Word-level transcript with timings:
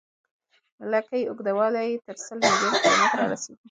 لکۍ 0.91 1.21
اوږدوالی 1.25 1.85
یې 1.89 2.01
تر 2.05 2.15
سل 2.25 2.37
میلیون 2.43 2.73
کیلومتره 2.83 3.25
رسیږي. 3.31 3.59